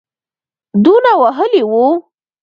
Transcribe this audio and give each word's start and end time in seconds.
دونه 0.83 1.11
وهلی 1.21 1.61
وو. 1.71 1.85